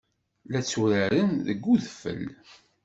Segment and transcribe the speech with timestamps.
[0.51, 2.23] La tturaren deg udfel.